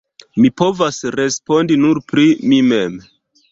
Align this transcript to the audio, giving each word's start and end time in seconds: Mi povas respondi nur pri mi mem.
Mi 0.45 0.49
povas 0.61 0.97
respondi 1.17 1.79
nur 1.83 2.01
pri 2.09 2.27
mi 2.49 2.61
mem. 2.73 3.01